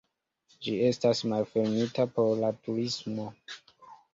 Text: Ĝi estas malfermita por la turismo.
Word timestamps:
Ĝi 0.67 0.71
estas 0.87 1.21
malfermita 1.33 2.07
por 2.17 2.33
la 2.45 2.53
turismo. 2.65 3.29